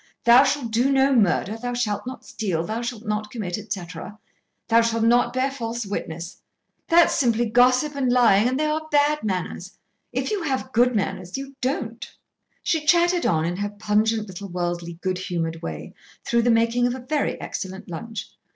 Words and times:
Thou 0.23 0.43
shall 0.43 0.63
do 0.67 0.91
no 0.91 1.13
murder. 1.13 1.59
Thou 1.61 1.75
shalt 1.75 2.07
not 2.07 2.25
steal. 2.25 2.63
Thou 2.65 2.81
shalt 2.81 3.05
not 3.05 3.29
commit, 3.29 3.55
etc. 3.59 4.17
Thou 4.67 4.81
shalt 4.81 5.03
not 5.03 5.31
bear 5.31 5.51
false 5.51 5.85
witness. 5.85 6.37
That's 6.87 7.13
simply 7.13 7.45
gossip 7.45 7.93
and 7.93 8.11
lying, 8.11 8.47
and 8.49 8.59
they 8.59 8.65
are 8.65 8.87
bad 8.89 9.23
manners. 9.23 9.77
If 10.11 10.31
you 10.31 10.41
have 10.41 10.71
good 10.71 10.95
manners, 10.95 11.37
you 11.37 11.55
don't." 11.61 12.03
She 12.63 12.83
chatted 12.83 13.27
on 13.27 13.45
in 13.45 13.57
her 13.57 13.69
pungent 13.69 14.25
little 14.27 14.49
worldly, 14.49 14.93
good 15.03 15.19
humoured 15.19 15.61
way 15.61 15.93
through 16.25 16.41
the 16.41 16.49
making 16.49 16.87
of 16.87 16.95
a 16.95 16.99
very 17.07 17.39
excellent 17.39 17.87
lunch. 17.87 18.31